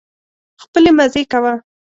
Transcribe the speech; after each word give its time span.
خپلې 0.63 0.89
مزې 0.97 1.23
کوه. 1.31 1.53